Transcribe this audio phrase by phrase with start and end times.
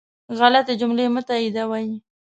[0.37, 1.87] غلطي جملې مه تائیدوئ